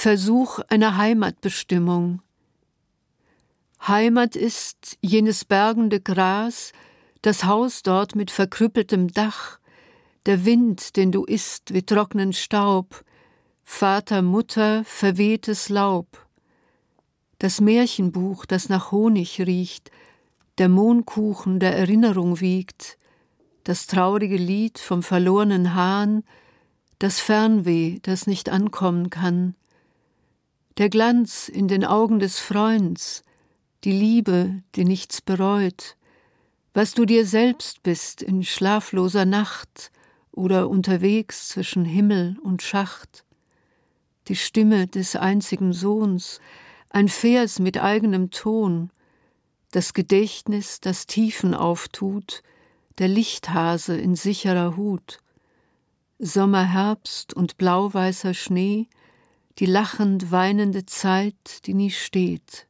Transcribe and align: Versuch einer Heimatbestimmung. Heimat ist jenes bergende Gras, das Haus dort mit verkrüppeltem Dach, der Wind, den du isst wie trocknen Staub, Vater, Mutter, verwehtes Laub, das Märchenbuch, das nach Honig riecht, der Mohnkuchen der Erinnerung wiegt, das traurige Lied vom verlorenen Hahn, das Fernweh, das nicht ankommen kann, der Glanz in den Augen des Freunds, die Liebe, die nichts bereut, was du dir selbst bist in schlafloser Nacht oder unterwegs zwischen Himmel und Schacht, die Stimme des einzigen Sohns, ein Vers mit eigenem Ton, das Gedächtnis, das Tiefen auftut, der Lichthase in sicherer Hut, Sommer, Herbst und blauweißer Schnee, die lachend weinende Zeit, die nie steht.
Versuch 0.00 0.60
einer 0.68 0.96
Heimatbestimmung. 0.96 2.22
Heimat 3.84 4.36
ist 4.36 4.96
jenes 5.00 5.44
bergende 5.44 6.00
Gras, 6.00 6.72
das 7.22 7.42
Haus 7.42 7.82
dort 7.82 8.14
mit 8.14 8.30
verkrüppeltem 8.30 9.08
Dach, 9.08 9.58
der 10.26 10.44
Wind, 10.44 10.94
den 10.94 11.10
du 11.10 11.24
isst 11.24 11.74
wie 11.74 11.82
trocknen 11.82 12.32
Staub, 12.32 13.04
Vater, 13.64 14.22
Mutter, 14.22 14.84
verwehtes 14.84 15.68
Laub, 15.68 16.24
das 17.40 17.60
Märchenbuch, 17.60 18.46
das 18.46 18.68
nach 18.68 18.92
Honig 18.92 19.40
riecht, 19.40 19.90
der 20.58 20.68
Mohnkuchen 20.68 21.58
der 21.58 21.76
Erinnerung 21.76 22.38
wiegt, 22.38 22.98
das 23.64 23.88
traurige 23.88 24.36
Lied 24.36 24.78
vom 24.78 25.02
verlorenen 25.02 25.74
Hahn, 25.74 26.22
das 27.00 27.18
Fernweh, 27.18 27.98
das 28.02 28.28
nicht 28.28 28.48
ankommen 28.48 29.10
kann, 29.10 29.56
der 30.78 30.88
Glanz 30.88 31.48
in 31.48 31.66
den 31.66 31.84
Augen 31.84 32.20
des 32.20 32.38
Freunds, 32.38 33.24
die 33.82 33.92
Liebe, 33.92 34.62
die 34.76 34.84
nichts 34.84 35.20
bereut, 35.20 35.96
was 36.72 36.94
du 36.94 37.04
dir 37.04 37.26
selbst 37.26 37.82
bist 37.82 38.22
in 38.22 38.44
schlafloser 38.44 39.24
Nacht 39.24 39.90
oder 40.30 40.68
unterwegs 40.68 41.48
zwischen 41.48 41.84
Himmel 41.84 42.36
und 42.44 42.62
Schacht, 42.62 43.24
die 44.28 44.36
Stimme 44.36 44.86
des 44.86 45.16
einzigen 45.16 45.72
Sohns, 45.72 46.40
ein 46.90 47.08
Vers 47.08 47.58
mit 47.58 47.82
eigenem 47.82 48.30
Ton, 48.30 48.90
das 49.72 49.94
Gedächtnis, 49.94 50.80
das 50.80 51.08
Tiefen 51.08 51.54
auftut, 51.54 52.44
der 52.98 53.08
Lichthase 53.08 53.96
in 53.96 54.14
sicherer 54.14 54.76
Hut, 54.76 55.18
Sommer, 56.20 56.64
Herbst 56.64 57.34
und 57.34 57.58
blauweißer 57.58 58.32
Schnee, 58.32 58.88
die 59.58 59.66
lachend 59.66 60.30
weinende 60.30 60.86
Zeit, 60.86 61.66
die 61.66 61.74
nie 61.74 61.90
steht. 61.90 62.67